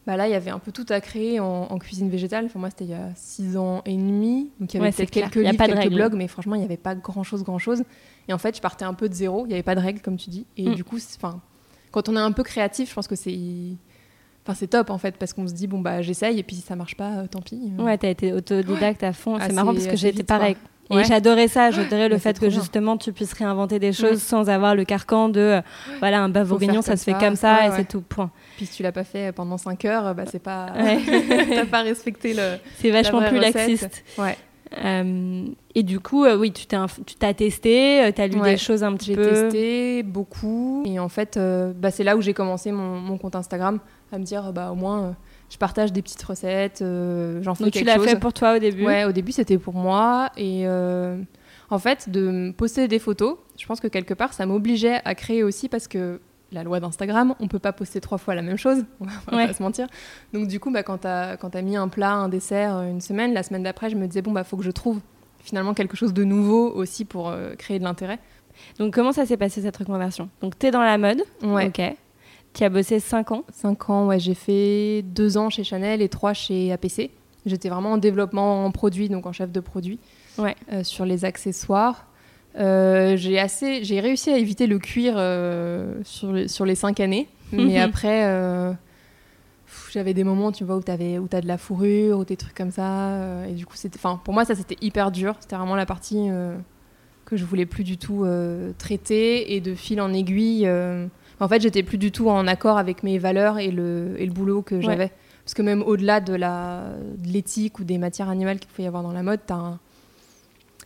[0.09, 2.45] bah là, il y avait un peu tout à créer en, en cuisine végétale.
[2.45, 4.49] Enfin, moi, c'était il y a six ans et demi.
[4.59, 5.95] Donc, il y avait Ouais, peut-être quelques livres, pas de quelques règles.
[5.95, 7.83] blogs, mais franchement, il n'y avait pas grand-chose, grand-chose.
[8.27, 9.45] Et en fait, je partais un peu de zéro.
[9.45, 10.47] Il n'y avait pas de règles, comme tu dis.
[10.57, 10.73] Et Mm.
[10.75, 11.41] du coup, enfin,
[11.91, 13.37] quand on est un peu créatif, je pense que c'est...
[14.45, 16.63] Enfin, c'est top, en fait, parce qu'on se dit, bon, bah, j'essaye, et puis si
[16.63, 17.71] ça marche pas, euh, tant pis.
[17.77, 19.37] Ouais, t'as été autodidacte à fond.
[19.39, 20.55] C'est marrant parce que j'ai été pareil.
[20.91, 22.59] Et j'adorais ça, j'adorais le Mais c'est fait que bien.
[22.59, 25.61] justement tu puisses réinventer des choses sans avoir le carcan de euh,
[25.99, 27.75] voilà un bœuf bourguignon ça se fait comme ça et ouais.
[27.77, 28.31] c'est tout point.
[28.57, 30.67] Puis si tu l'as pas fait pendant 5 heures, bah c'est pas.
[30.75, 30.99] Ouais.
[31.55, 32.57] T'as pas respecté le.
[32.79, 33.55] C'est vachement vraie plus recette.
[33.55, 34.03] laxiste.
[34.17, 34.35] Ouais.
[34.85, 38.39] Euh, et du coup, euh, oui, tu t'es inf- tu t'as testé, tu as lu
[38.39, 38.51] Ouais.
[38.51, 39.27] des choses un petit J'ai peu.
[39.27, 40.83] testé beaucoup.
[40.85, 43.79] Et en fait, euh, bah, c'est là où j'ai commencé mon, mon compte Instagram
[44.11, 45.11] à me dire, bah, au moins, euh,
[45.49, 48.07] je partage des petites recettes, euh, j'en fais Donc tu quelque l'as chose.
[48.07, 48.85] fait pour toi au début.
[48.85, 50.29] Ouais, au début, c'était pour moi.
[50.37, 51.17] Et euh,
[51.69, 55.43] en fait, de poster des photos, je pense que quelque part, ça m'obligeait à créer
[55.43, 56.19] aussi parce que
[56.51, 59.47] la loi d'Instagram, on peut pas poster trois fois la même chose, on va Ouais.
[59.47, 59.87] pas se mentir.
[60.33, 63.33] Donc du coup, bah, quand t'as quand t'as mis un plat, un dessert une semaine,
[63.33, 64.99] la semaine d'après, je me disais, bon, bah, faut que je trouve
[65.41, 68.19] finalement quelque chose de nouveau aussi pour euh, créer de l'intérêt.
[68.79, 70.29] Donc comment ça s'est passé cette reconversion?
[70.41, 71.21] Donc tu es dans la mode.
[71.43, 71.67] Ouais.
[71.67, 71.81] Ok.
[72.53, 73.43] Tu as bossé 5 ans.
[73.53, 77.11] 5 ans, ouais, j'ai fait 2 ans chez Chanel et 3 chez APC.
[77.45, 79.99] J'étais vraiment en développement en produit, donc en chef de produit,
[80.37, 80.55] Ouais.
[80.73, 82.05] euh, sur les accessoires.
[82.59, 86.99] Euh, j'ai assez, j'ai réussi à éviter le cuir euh, sur, les, sur les 5
[86.99, 88.73] années, mais après, euh,
[89.91, 90.97] j'avais des moments, tu vois, où tu as
[91.41, 94.33] de la fourrure ou des trucs comme ça, euh, et du coup, c'était, enfin, pour
[94.33, 95.35] moi, ça c'était hyper dur.
[95.39, 96.57] C'était vraiment la partie euh,
[97.25, 100.67] que je voulais plus du tout euh, traiter, et de fil en aiguille.
[101.41, 104.25] Euh, en fait, j'étais plus du tout en accord avec mes valeurs et le, et
[104.25, 105.11] le boulot que j'avais.
[105.45, 106.37] Parce que même au-delà de
[107.27, 109.79] l'éthique ou des matières animales qu'il peut y avoir dans la mode, t'as un-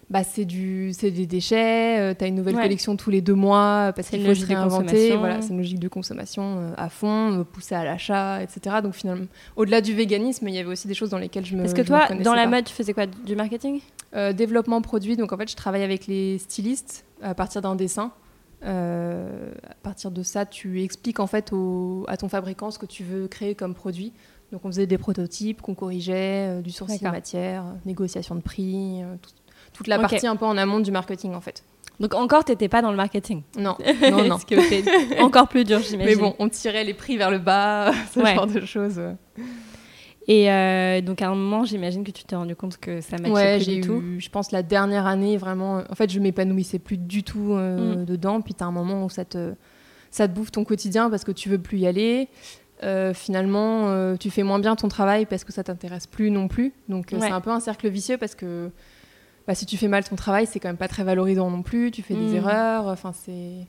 [0.09, 2.15] bah, c'est du, des déchets.
[2.15, 2.61] tu as une nouvelle Ouais.
[2.61, 5.15] collection tous les deux mois euh, parce qu'il faut se réinventer.
[5.17, 8.77] Voilà, c'est une logique de consommation euh, à fond, me pousser à l'achat, etc.
[8.83, 11.63] Donc finalement, au-delà du véganisme, il y avait aussi des choses dans lesquelles je me.
[11.63, 12.49] Est-ce que toi, dans la pas.
[12.49, 13.05] mode, tu faisais quoi?
[13.07, 13.79] Du marketing?
[14.15, 18.11] Euh, développement produit, donc en fait, je travaille avec les stylistes à partir d'un dessin.
[18.65, 22.85] Euh, à partir de ça, tu expliques en fait au- à ton fabricant ce que
[22.85, 24.13] tu veux créer comme produit.
[24.51, 27.13] Donc on faisait des prototypes qu'on corrigeait, euh, du sourcil D'accord.
[27.13, 29.31] matière, négociation de prix, euh, tout-
[29.73, 31.63] toute la partie un peu en amont du marketing en fait.
[31.99, 33.41] Donc encore, t'étais pas dans le marketing.
[33.57, 33.75] Non,
[34.11, 34.37] non, non.
[34.39, 34.83] Ce qui était
[35.19, 36.15] encore plus dur, j'imagine.
[36.15, 38.35] Mais bon, on tirait les prix vers le bas, ce Ouais.
[38.35, 39.01] genre de choses.
[40.27, 43.31] Et euh, donc à un moment, j'imagine que tu t'es rendu compte que ça matchait
[43.33, 44.03] Ouais, plus j'ai du eu, tout.
[44.19, 45.83] je pense, la dernière année, vraiment.
[45.89, 48.05] En fait, je m'épanouissais plus du tout euh, Mm.
[48.05, 48.41] dedans.
[48.41, 49.53] Puis, tu as un moment où ça te,
[50.11, 52.29] ça te bouffe ton quotidien parce que tu veux plus y aller.
[52.83, 56.71] Euh, finalement, tu fais moins bien ton travail parce que ça t'intéresse plus non plus.
[56.87, 57.19] Donc, Ouais.
[57.19, 58.69] c'est un peu un cercle vicieux parce que
[59.45, 61.91] bah, si tu fais mal ton travail, c'est quand même pas très valorisant non plus.
[61.91, 62.27] Tu fais Mm.
[62.27, 62.87] des erreurs.
[62.87, 63.67] Enfin, c'est.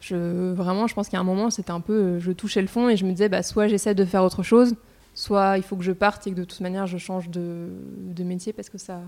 [0.00, 2.18] Je, vraiment, je pense a un moment, c'était un peu.
[2.18, 4.74] Je touchais le fond et je me disais, bah, soit j'essaie de faire autre chose,
[5.16, 7.70] soit il faut que je parte et que de toute manière, je change de,
[8.14, 9.00] de métier parce que ça.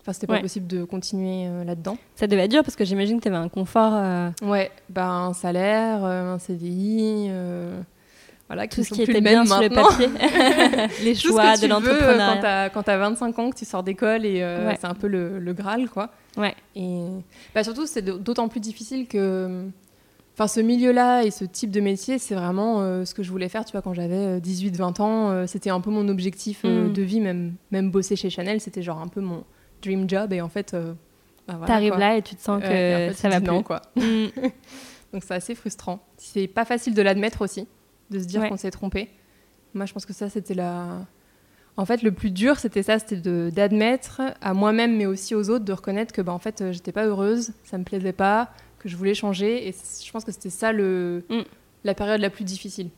[0.00, 0.40] Enfin, c'était pas Ouais.
[0.40, 1.98] possible de continuer euh, là-dedans.
[2.16, 5.06] Ça devait être dur parce que j'imagine que tu avais un confort, euh, Ouais, bah,
[5.08, 7.30] un salaire, euh, un CDI.
[8.48, 9.88] voilà, tout ce qui était bien même sur le maintenant.
[9.90, 10.08] papier,
[11.04, 12.70] les choix de tu quand l'entrepreneuriat.
[12.70, 14.76] quand t'as 25 ans, que tu sors d'école et euh, Ouais.
[14.80, 16.08] c'est un peu le, le Graal, quoi.
[16.38, 16.54] Ouais.
[16.74, 17.04] Et
[17.54, 19.66] bah, surtout, c'est d'autant plus difficile que.
[20.34, 23.48] Enfin, ce milieu-là et ce type de métier, c'est vraiment euh, ce que je voulais
[23.48, 25.30] faire, tu vois, quand j'avais 18-20 ans.
[25.30, 26.92] euh, c'était un peu mon objectif euh, Mm.
[26.92, 29.44] de vie, même, même bosser chez Chanel, c'était genre un peu mon
[29.82, 30.32] dream job.
[30.32, 30.94] Et en fait, euh,
[31.46, 32.68] bah, voilà, T'arrives là et tu te sens que en
[33.10, 33.48] fait, ça va plus.
[33.48, 33.82] non, quoi.
[33.96, 34.26] Mm.
[35.12, 35.98] Donc c'est assez frustrant.
[36.16, 37.66] C'est pas facile de l'admettre aussi,
[38.10, 38.48] de se dire Ouais.
[38.48, 39.10] qu'on s'est trompé.
[39.74, 40.86] Moi, je pense que ça, c'était la.
[41.76, 45.64] En fait, le plus dur, c'était ça, c'était d'admettre à moi-même, mais aussi aux autres,
[45.64, 48.88] de reconnaître que, bah, en fait, euh, j'étais pas heureuse, ça me plaisait pas, que
[48.88, 49.68] je voulais changer.
[49.68, 49.72] Et
[50.04, 51.42] je pense que c'était ça le Mm.
[51.84, 52.88] la période la plus difficile.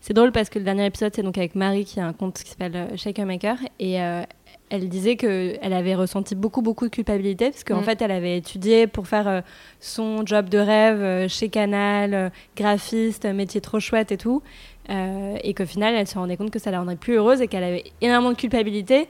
[0.00, 2.42] C'est drôle parce que le dernier épisode, c'est donc avec Marie qui a un compte
[2.42, 4.22] qui s'appelle euh, Shaker Maker et euh,
[4.70, 7.84] elle disait qu'elle avait ressenti beaucoup, beaucoup de culpabilité parce qu'en Mm.
[7.84, 9.40] fait, elle avait étudié pour faire euh,
[9.78, 14.42] son job de rêve euh, chez Canal, graphiste, métier trop chouette et tout.
[14.88, 17.64] et qu'au final, elle se rendait compte que ça la rendrait plus heureuse et qu'elle
[17.64, 19.08] avait énormément de culpabilité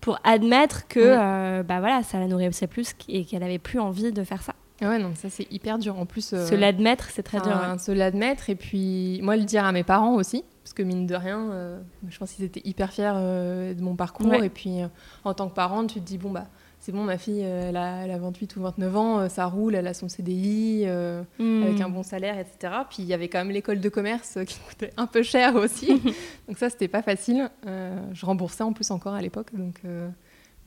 [0.00, 4.24] pour admettre que bah voilà, ça la nourrissait plus et qu'elle avait plus envie de
[4.24, 4.54] faire ça.
[4.80, 5.98] Ah ouais, non, ça, c'est hyper dur.
[5.98, 6.32] En plus.
[6.32, 7.56] euh, Se l'admettre, c'est très dur.
[7.78, 11.14] Se l'admettre et puis moi le dire à mes parents aussi, parce que mine de
[11.14, 14.28] rien, euh, je pense qu'ils étaient hyper fiers euh, de mon parcours.
[14.28, 14.46] Ouais.
[14.46, 14.76] Et puis
[15.24, 16.46] en tant que parente, tu te dis, bon, bah
[16.80, 19.88] c'est bon, ma fille, elle, a, elle a 28 ou 29 ans, ça roule, elle
[19.88, 22.72] a son CDI, euh, avec un bon salaire, etc.
[22.88, 26.00] Puis il y avait quand même l'école de commerce qui coûtait un peu cher aussi.
[26.48, 27.50] donc ça, c'était pas facile.
[27.66, 29.48] Euh, je remboursais en plus encore à l'époque.
[29.54, 30.08] Donc euh,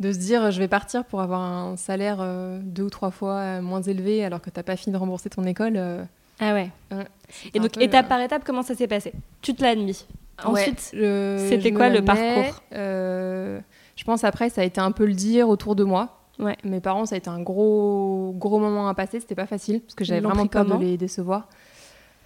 [0.02, 3.36] de se dire, je vais partir pour avoir un salaire euh, deux ou trois fois
[3.36, 5.74] euh, moins élevé alors que t'as pas fini de rembourser ton école.
[5.78, 6.04] euh,
[6.40, 6.70] Ah ouais.
[6.92, 7.06] Ouais,
[7.54, 9.14] Et donc, peu, étape par étape, comment ça s'est passé?
[9.42, 10.06] Tu te l'as admis.
[10.44, 12.62] Ensuite, Ouais, c'était quoi le parcours?
[12.74, 13.60] Euh,
[13.96, 16.18] Je pense après, ça a été un peu le dire autour de moi.
[16.40, 16.58] Ouais.
[16.64, 19.20] Mes parents, ça a été un gros, gros moment à passer.
[19.20, 21.48] C'était pas facile parce que j'avais vraiment peur de les décevoir.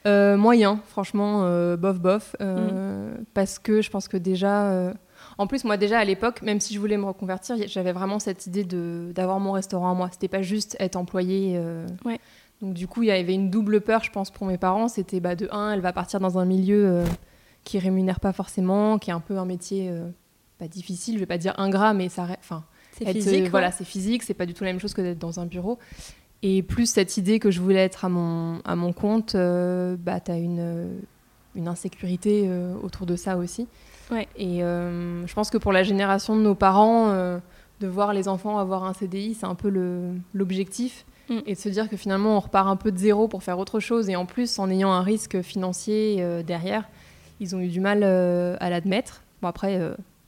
[0.08, 2.36] Euh, moyen, franchement, euh, bof, bof.
[2.40, 3.24] Mm.
[3.34, 4.94] Parce que je pense que déjà.
[5.38, 8.46] En plus, moi déjà à l'époque, même si je voulais me reconvertir, j'avais vraiment cette
[8.48, 10.10] idée d'avoir mon restaurant à moi.
[10.12, 11.56] C'était pas juste être employée.
[11.58, 11.86] euh.
[12.06, 12.20] Ouais.
[12.62, 14.88] Donc du coup, il y avait une double peur, je pense, pour mes parents.
[14.88, 17.06] C'était bah, de un, elle va partir dans un milieu euh,
[17.66, 20.08] qui rémunère pas forcément, qui est un peu un métier euh,
[20.58, 22.64] pas difficile, je vais pas dire ingrat, mais ça, enfin,
[22.98, 23.46] C'est physique.
[23.48, 25.46] euh, Voilà, c'est physique, c'est pas du tout la même chose que d'être dans un
[25.46, 25.78] bureau.
[26.44, 30.22] Et plus cette idée que je voulais être à mon, à mon compte, euh, bah,
[30.22, 30.92] tu as une,
[31.56, 33.68] une insécurité euh, autour de ça aussi.
[34.12, 34.28] Ouais.
[34.38, 37.40] Et euh, je pense que pour la génération de nos parents, euh,
[37.80, 39.70] de voir les enfants avoir un CDI, c'est un peu
[40.34, 41.06] l'objectif.
[41.30, 41.40] Mm.
[41.48, 43.80] Et de se dire que finalement, on repart un peu de zéro pour faire autre
[43.80, 44.10] chose.
[44.10, 46.88] Et en plus, en ayant un risque financier euh, derrière,
[47.40, 49.24] ils ont eu du mal à l'admettre.
[49.42, 49.82] Bon, après,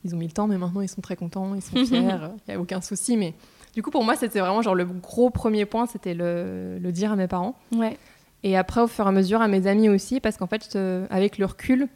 [0.04, 2.48] ils ont mis le temps, mais maintenant, ils sont très contents, ils sont fiers, il
[2.48, 3.16] n'y a aucun souci.
[3.16, 3.32] Mais
[3.74, 7.12] du coup, pour moi, c'était vraiment genre le gros premier point, c'était le, le dire
[7.12, 7.54] à mes parents.
[7.74, 7.96] Ouais.
[8.42, 10.76] Et après, au fur et à mesure, à mes amis aussi, parce qu'en fait,
[11.08, 11.88] avec le recul,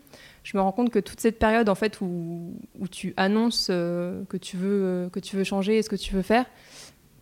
[0.43, 4.23] je me rends compte que toute cette période, en fait, où, où tu annonces euh,
[4.29, 6.47] que, tu veux, euh, que tu veux changer et ce que tu veux faire,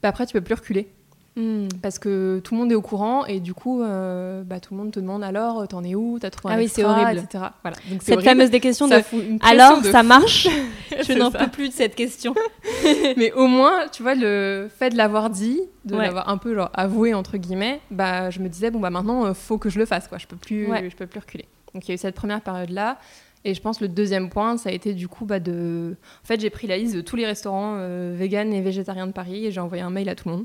[0.03, 0.89] bah après, tu peux plus reculer.
[1.37, 1.69] Hmm.
[1.81, 4.81] Parce que tout le monde est au courant et du coup, euh, bah, tout le
[4.81, 7.21] monde te demande alors, t'en es où T'as trouvé Ah un oui, c'est horrible.
[7.21, 7.45] etc.
[7.63, 7.77] Voilà.
[7.89, 8.31] Donc, Cette horrible.
[8.31, 9.05] fameuse des questions Ça de
[9.49, 10.49] alors de ça marche
[11.07, 12.35] Je n'en peux plus de cette question.
[13.17, 16.07] Mais au moins, tu vois, le fait de l'avoir dit, de Ouais.
[16.07, 19.57] l'avoir un peu genre avoué entre guillemets, bah je me disais bon bah maintenant faut
[19.57, 20.19] que je le fasse quoi.
[20.19, 20.91] Je peux plus, Ouais.
[20.91, 21.45] je peux plus reculer.
[21.75, 22.99] Donc il y a eu cette première période là.
[23.45, 25.97] Et je pense le deuxième point, ça a été du coup bah, de.
[26.23, 29.13] En fait, j'ai pris la liste de tous les restaurants euh, véganes et végétariens de
[29.13, 30.45] Paris et j'ai envoyé un mail à tout le monde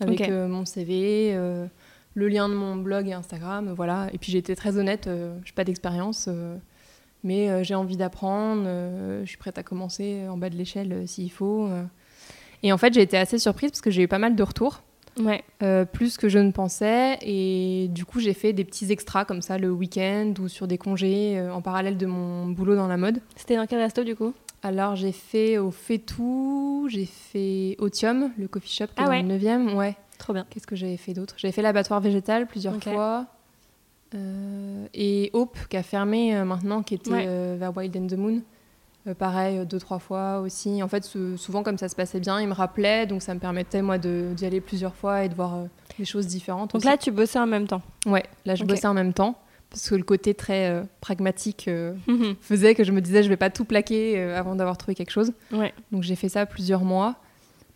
[0.00, 1.66] avec euh, mon CV, euh,
[2.14, 4.08] le lien de mon blog et Instagram, voilà.
[4.12, 6.28] Et puis j'ai été très honnête, euh, j'ai pas d'expérience,
[7.24, 11.68] mais j'ai envie d'apprendre, je suis prête à commencer en bas de l'échelle s'il faut.
[12.62, 14.82] Et en fait, j'ai été assez surprise parce que j'ai eu pas mal de retours,
[15.18, 15.42] Ouais.
[15.62, 17.18] euh, plus que je ne pensais.
[17.22, 20.78] Et du coup, j'ai fait des petits extras comme ça le week-end ou sur des
[20.78, 23.20] congés euh, en parallèle de mon boulot dans la mode.
[23.36, 24.32] C'était dans quel resto du coup?
[24.62, 29.22] Alors, j'ai fait au Fétou, j'ai fait Otium, le coffee shop qui Ah est ouais.
[29.22, 29.74] dans le 9e.
[29.74, 29.96] Ouais.
[30.18, 30.46] Trop bien.
[30.50, 31.34] Qu'est-ce que j'avais fait d'autre?
[31.38, 33.26] J'avais fait l'abattoir végétal plusieurs fois.
[34.14, 37.56] Euh, et Hope, qui a fermé maintenant, qui était Ouais.
[37.56, 38.40] vers Wild and the Moon.
[39.06, 40.82] Euh, pareil, deux, trois fois aussi.
[40.82, 41.04] En fait,
[41.36, 43.06] souvent, comme ça se passait bien, il me rappelait.
[43.06, 45.66] Donc, ça me permettait, moi, d'y aller plusieurs fois et de voir euh,
[45.98, 46.72] des choses différentes.
[46.72, 46.86] Donc aussi.
[46.88, 47.82] là, tu bossais en même temps.
[48.06, 49.38] ouais, là, je bossais en même temps.
[49.70, 51.94] Parce que le côté très euh, pragmatique euh,
[52.40, 55.32] faisait que je me disais, je vais pas tout plaquer avant d'avoir trouvé quelque chose.
[55.52, 55.74] ouais.
[55.90, 57.16] Donc j'ai fait ça plusieurs mois.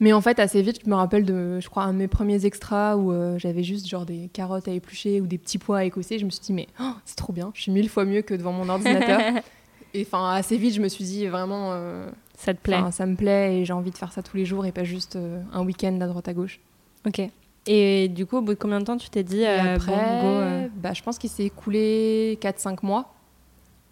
[0.01, 2.47] Mais en fait, assez vite, je me rappelle de, je crois, un de mes premiers
[2.47, 5.85] extras où euh, j'avais juste genre des carottes à éplucher ou des petits pois à
[5.85, 6.19] écosser.
[6.19, 8.33] Je me suis dit, mais oh, c'est trop bien, je suis mille fois mieux que
[8.33, 9.21] devant mon ordinateur.
[9.95, 12.79] et enfin, assez vite, je me suis dit, vraiment, euh, Ça te plaît.
[12.93, 15.17] ça me plaît et j'ai envie de faire ça tous les jours et pas juste
[15.17, 16.61] euh, un week-end à droite à gauche.
[17.07, 17.21] Ok.
[17.67, 20.41] Et du coup, au bout de combien de temps tu t'es dit euh, après, bon,
[20.67, 23.13] go, bah, je pense qu'il s'est écoulé 4-5 mois.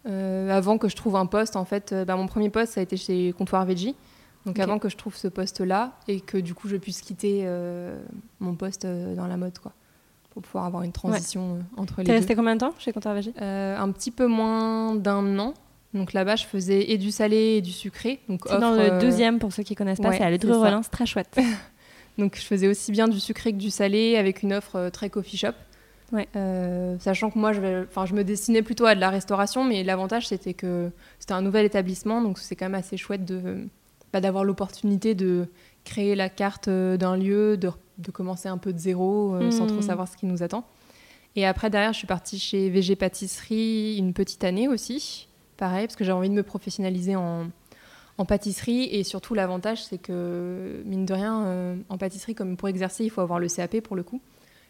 [0.05, 2.97] Avant que je trouve un poste, en fait, bah, mon premier poste, ça a été
[2.97, 3.95] chez Comptoir Veggie.
[4.45, 7.45] Donc avant que je trouve ce poste-là et que du coup je puisse quitter
[8.39, 9.73] mon poste dans la mode, quoi.
[10.31, 12.17] Pour pouvoir avoir une transition entre les T'es deux.
[12.19, 15.53] resté combien de temps chez Comptoir VG Euh, un petit peu moins d'un an.
[15.93, 18.19] Donc là-bas, je faisais et du salé et du sucré.
[18.29, 20.27] Donc C'est dans offre, le euh, deuxième, pour ceux qui connaissent pas, ouais, c'est à
[20.27, 21.37] c'est Ledru-Rollin, c'est très chouette.
[22.17, 25.09] Donc je faisais aussi bien du sucré que du salé avec une offre euh, très
[25.09, 25.53] coffee shop.
[26.11, 26.27] Ouais.
[26.35, 27.59] Euh, sachant que moi, je,
[28.13, 32.21] me destinais plutôt à de la restauration, mais l'avantage c'était que c'était un nouvel établissement,
[32.21, 33.67] donc c'est quand même assez chouette de
[34.11, 35.47] bah, d'avoir l'opportunité de
[35.85, 39.81] créer la carte d'un lieu, de, de commencer un peu de zéro euh, sans trop
[39.81, 40.65] savoir ce qui nous attend.
[41.35, 45.27] Et après, derrière, je suis partie chez VG Pâtisserie une petite année aussi,
[45.59, 47.47] pareil, parce que j'ai envie de me professionnaliser en,
[48.17, 48.85] en pâtisserie.
[48.91, 53.09] Et surtout, l'avantage, c'est que, mine de rien, euh, en pâtisserie, comme pour exercer, il
[53.11, 54.21] faut avoir le CAP pour le coup.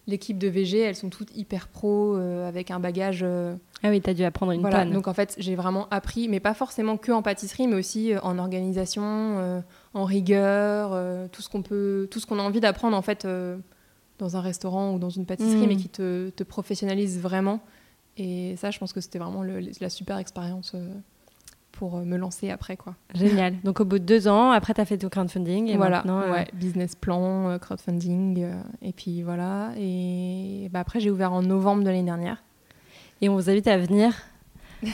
[0.08, 3.20] L'équipe de VG, elles sont toutes hyper pro, euh, avec un bagage.
[3.22, 4.80] euh, Ah oui, t'as dû apprendre une voilà.
[4.84, 4.92] tonne.
[4.94, 8.40] Donc en fait, j'ai vraiment appris, mais pas forcément que en pâtisserie, mais aussi en
[8.40, 9.62] organisation,
[9.94, 10.98] en rigueur,
[11.32, 13.28] tout ce qu'on peut, tout ce qu'on a envie d'apprendre en fait
[14.18, 15.70] dans un restaurant ou dans une pâtisserie, Mm.
[15.70, 17.60] mais qui te, te professionnalise vraiment.
[18.20, 20.88] Et ça, je pense que c'était vraiment le- la super expérience euh,
[21.72, 22.96] pour euh, me lancer après quoi.
[23.16, 23.56] Génial.
[23.64, 26.22] Donc au bout de deux ans, après t'as fait ton crowdfunding et voilà, maintenant.
[26.22, 29.72] euh, business plan, crowdfunding, euh, et puis voilà.
[29.78, 32.44] Et bah, après, j'ai ouvert en novembre de l'année dernière.
[33.22, 34.14] Et on vous invite à venir.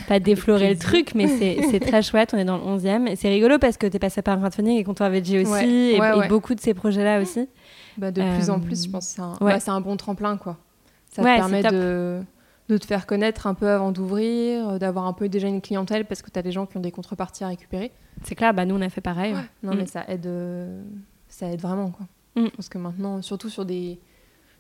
[0.08, 2.32] Pas déflorer le truc, mais c'est très chouette.
[2.34, 3.08] On est dans le 11e.
[3.08, 5.52] Et c'est rigolo parce que t'es passé par un crowdfunding et Comptoir VG aussi.
[5.52, 6.28] Ouais, et, ouais, et ouais.
[6.28, 7.48] beaucoup de ces projets-là aussi.
[7.98, 10.58] Bah, de plus en plus, je pense que c'est un, bah, un bon tremplin, quoi.
[11.12, 12.22] Ça te permet de,
[12.70, 16.06] de te faire connaître un peu avant d'ouvrir, euh, d'avoir un peu déjà une clientèle
[16.06, 17.92] parce que tu as des gens qui ont des contreparties à récupérer.
[18.24, 19.36] C'est clair, bah nous on a fait pareil.
[19.62, 19.78] Non, Mm.
[19.78, 20.82] mais ça aide, euh,
[21.28, 22.08] ça aide vraiment, quoi.
[22.36, 22.50] Mm.
[22.50, 24.00] Pense que maintenant, surtout sur des...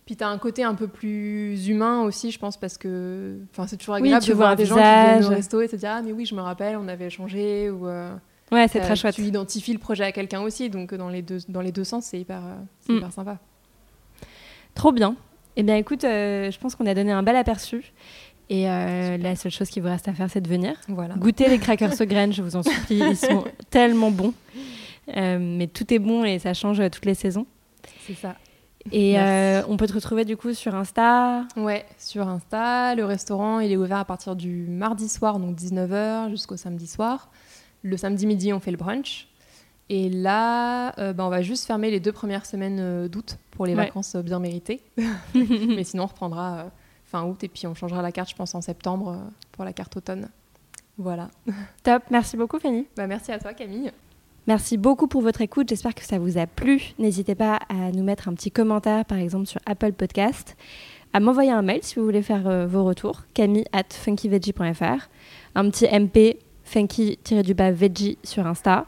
[0.05, 3.65] Puis tu as un côté un peu plus humain aussi, je pense, parce que enfin,
[3.65, 5.75] c'est toujours Oui, agréable tu de voir des gens qui viennent au resto et te
[5.75, 7.87] dire «Ah, mais oui, je me rappelle, on avait échangé» ou...
[7.87, 8.13] euh,
[8.51, 9.15] Ouais, c'est très chouette.
[9.15, 12.05] Tu identifies le projet à quelqu'un aussi, donc dans les deux, dans les deux sens,
[12.05, 12.41] c'est hyper,
[12.81, 12.97] c'est Mm.
[12.97, 13.39] hyper sympa.
[14.75, 15.15] Trop bien.
[15.57, 17.93] Eh bien, écoute, euh, je pense qu'on a donné un bel aperçu.
[18.49, 20.75] Et euh, la seule chose qui vous reste à faire, c'est de venir.
[20.87, 21.15] Voilà.
[21.15, 22.99] Goûtez les crackers aux graines, je vous en supplie.
[22.99, 24.33] Ils sont tellement bons.
[25.15, 27.45] Euh, mais tout est bon et ça change toutes les saisons.
[28.05, 28.35] C'est ça.
[28.91, 29.17] Et
[29.67, 31.45] on peut te retrouver du coup sur Insta?
[31.57, 36.29] Ouais, sur Insta, le restaurant, il est ouvert à partir du mardi soir, donc 19h,
[36.29, 37.31] jusqu'au samedi soir.
[37.81, 39.27] Le samedi midi, on fait le brunch.
[39.89, 43.65] Et là, euh, bah, on va juste fermer les deux premières semaines euh, d'août pour
[43.65, 43.85] les Ouais.
[43.85, 44.81] vacances euh, bien méritées.
[45.35, 46.63] Mais sinon, on reprendra euh,
[47.05, 49.19] fin août et puis on changera la carte, je pense, en septembre
[49.51, 50.29] pour la carte automne.
[50.97, 51.29] Voilà.
[51.83, 52.87] Top, merci beaucoup Fanny.
[52.97, 53.91] Bah, merci à toi, Camille.
[54.47, 55.69] Merci beaucoup pour votre écoute.
[55.69, 56.93] J'espère que ça vous a plu.
[56.99, 60.55] N'hésitez pas à nous mettre un petit commentaire, par exemple sur Apple Podcast,
[61.13, 65.09] à m'envoyer un mail si vous voulez faire euh, vos retours, camille at funkyveggie.fr,
[65.55, 68.85] un petit MP funky-du-bas veggie sur Insta.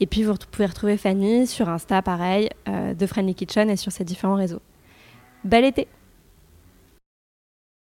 [0.00, 3.92] Et puis vous pouvez retrouver Fanny sur Insta, pareil, euh, de Friendly Kitchen et sur
[3.92, 4.60] ses différents réseaux.
[5.44, 5.88] Bel été